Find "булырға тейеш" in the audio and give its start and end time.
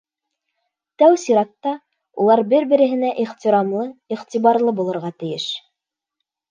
4.81-5.51